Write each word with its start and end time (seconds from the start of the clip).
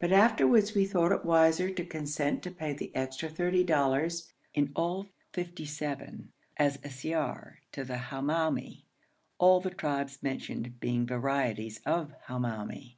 But 0.00 0.12
afterwards 0.12 0.72
we 0.74 0.86
thought 0.86 1.12
it 1.12 1.26
wiser 1.26 1.68
to 1.68 1.84
consent 1.84 2.42
to 2.44 2.50
pay 2.50 2.72
the 2.72 2.90
extra 2.96 3.28
thirty 3.28 3.62
dollars 3.62 4.32
(in 4.54 4.72
all 4.74 5.10
fifty 5.34 5.66
seven) 5.66 6.32
as 6.56 6.78
siyar 6.78 7.56
to 7.72 7.84
the 7.84 7.98
Hamoumi, 8.08 8.84
all 9.36 9.60
the 9.60 9.68
tribes 9.68 10.22
mentioned 10.22 10.80
being 10.80 11.06
varieties 11.06 11.82
of 11.84 12.14
Hamoumi. 12.28 12.92